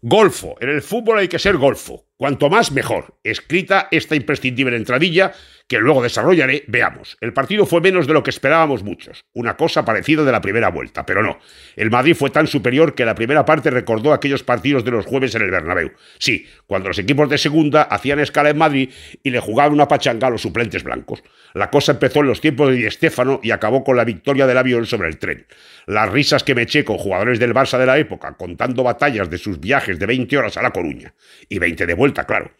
[0.00, 0.56] Golfo.
[0.60, 2.05] En el fútbol hay que ser golfo.
[2.18, 3.18] Cuanto más, mejor.
[3.22, 5.32] Escrita esta imprescindible entradilla
[5.68, 7.16] que luego desarrollaré, veamos.
[7.20, 9.24] El partido fue menos de lo que esperábamos muchos.
[9.32, 11.38] Una cosa parecida de la primera vuelta, pero no.
[11.74, 15.34] El Madrid fue tan superior que la primera parte recordó aquellos partidos de los jueves
[15.34, 15.92] en el Bernabéu.
[16.18, 18.90] Sí, cuando los equipos de segunda hacían escala en Madrid
[19.22, 21.22] y le jugaban una pachanga a los suplentes blancos.
[21.52, 24.58] La cosa empezó en los tiempos de Di Stéfano y acabó con la victoria del
[24.58, 25.46] avión sobre el tren.
[25.86, 29.38] Las risas que me eché con jugadores del Barça de la época contando batallas de
[29.38, 31.14] sus viajes de 20 horas a La Coruña.
[31.48, 32.52] Y 20 de vuelta, claro.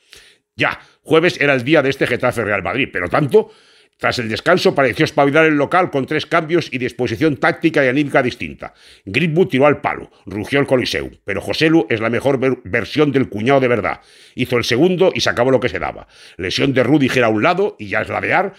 [0.56, 3.50] Ya, jueves era el día de este Getafe Real Madrid, pero tanto.
[3.98, 8.22] Tras el descanso pareció espabilar el local con tres cambios y disposición táctica y anímica
[8.22, 8.74] distinta.
[9.06, 13.60] Greenwood tiró al palo, rugió el Coliseu, pero Joselu es la mejor versión del cuñado
[13.60, 14.02] de verdad.
[14.34, 16.08] Hizo el segundo y se acabó lo que se daba.
[16.36, 18.52] Lesión de Rudiger a un lado y ya es ladear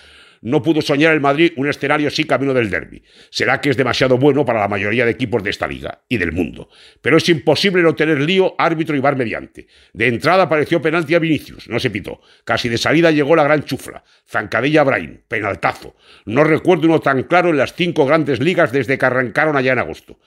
[0.47, 3.03] no pudo soñar el Madrid un escenario así camino del derby.
[3.29, 6.31] Será que es demasiado bueno para la mayoría de equipos de esta liga y del
[6.31, 6.69] mundo.
[7.01, 9.67] Pero es imposible no tener lío, árbitro y bar mediante.
[9.91, 12.21] De entrada apareció penalti a Vinicius, no se pitó.
[12.45, 14.05] Casi de salida llegó la gran chufla.
[14.25, 15.97] Zancadilla a Brain, penaltazo.
[16.25, 19.79] No recuerdo uno tan claro en las cinco grandes ligas desde que arrancaron allá en
[19.79, 20.17] agosto.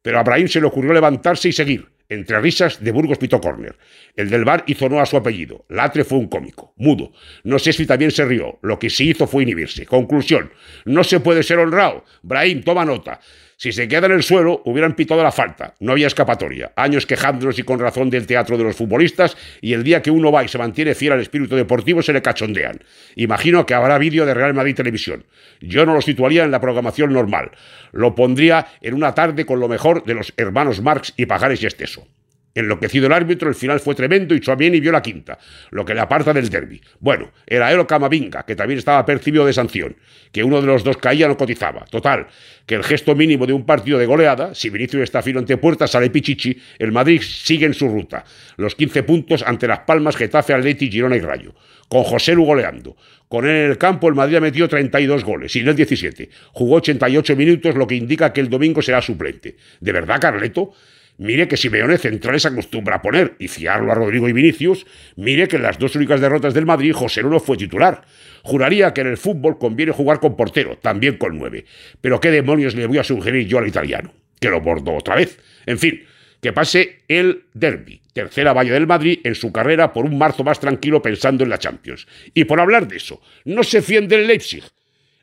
[0.00, 3.76] Pero a Brahim se le ocurrió levantarse y seguir entre risas, de Burgos pitó córner.
[4.16, 5.66] El del bar hizo no a su apellido.
[5.68, 7.12] Latre fue un cómico, mudo.
[7.44, 8.58] No sé si también se rió.
[8.62, 9.84] Lo que sí hizo fue inhibirse.
[9.84, 10.50] Conclusión.
[10.84, 12.04] No se puede ser honrado.
[12.22, 13.20] Brahim, toma nota.
[13.60, 15.74] Si se queda en el suelo, hubieran pitado la falta.
[15.80, 16.70] No había escapatoria.
[16.76, 20.30] Años quejándonos y con razón del teatro de los futbolistas, y el día que uno
[20.30, 22.78] va y se mantiene fiel al espíritu deportivo se le cachondean.
[23.16, 25.24] Imagino que habrá vídeo de Real Madrid Televisión.
[25.60, 27.50] Yo no lo situaría en la programación normal.
[27.90, 31.66] Lo pondría en una tarde con lo mejor de los hermanos Marx y Pajares y
[31.66, 32.06] Esteso.
[32.54, 35.38] Enloquecido el árbitro, el final fue tremendo y y vio la quinta,
[35.70, 36.80] lo que le aparta del derby.
[36.98, 39.96] Bueno, era Ero Camavinga, que también estaba percibido de sanción,
[40.32, 41.84] que uno de los dos caía no cotizaba.
[41.84, 42.26] Total,
[42.66, 45.90] que el gesto mínimo de un partido de goleada, si Vinicius está fino ante puertas,
[45.90, 48.24] sale Pichichi, el Madrid sigue en su ruta.
[48.56, 51.54] Los 15 puntos ante Las Palmas, Getafe, Atleti, Girona y Rayo.
[51.88, 52.96] Con José Lu goleando.
[53.28, 56.28] Con él en el campo, el Madrid ha metido 32 goles, sin el 17.
[56.52, 59.56] Jugó 88 minutos, lo que indica que el domingo será suplente.
[59.80, 60.72] ¿De verdad, Carleto?
[61.18, 64.86] Mire que Simeone Centrales acostumbra a poner y fiarlo a Rodrigo y Vinicius.
[65.16, 68.02] Mire que en las dos únicas derrotas del Madrid José Lulo fue titular.
[68.44, 71.64] Juraría que en el fútbol conviene jugar con portero, también con nueve.
[72.00, 74.14] Pero qué demonios le voy a sugerir yo al italiano.
[74.40, 75.40] Que lo bordo otra vez.
[75.66, 76.04] En fin,
[76.40, 80.60] que pase el derby, tercera valla del Madrid en su carrera por un marzo más
[80.60, 82.06] tranquilo pensando en la Champions.
[82.32, 84.62] Y por hablar de eso, no se fiende el Leipzig.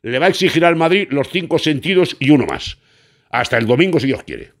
[0.02, 2.76] Le va a exigir al Madrid los cinco sentidos y uno más.
[3.30, 4.52] Hasta el domingo si Dios quiere.